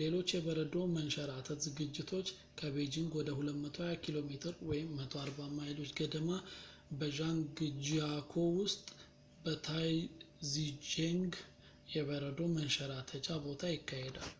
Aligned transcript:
ሌሎች 0.00 0.28
የበረዶ 0.34 0.74
መንሸራተት 0.94 1.58
ዝግጅቶች 1.66 2.28
ከቤጂንግ 2.60 3.10
ወደ 3.18 3.28
220 3.50 4.00
ኪሜ 4.58 4.80
140 4.96 5.46
ማይሎች 5.58 5.90
ገደማ፣ 6.00 6.30
በዣንግጂያኮ 7.00 8.32
ውስጥ 8.58 8.84
በታይዚቼንግ 9.46 11.34
የበረዶ 11.96 12.40
መንሸራተቻ 12.60 13.28
ቦታ 13.48 13.62
ይካሄዳሉ 13.76 14.34